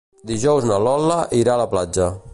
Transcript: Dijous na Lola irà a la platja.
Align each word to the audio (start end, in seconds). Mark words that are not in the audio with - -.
Dijous 0.29 0.65
na 0.69 0.79
Lola 0.87 1.19
irà 1.43 1.55
a 1.59 1.63
la 1.65 1.71
platja. 1.75 2.13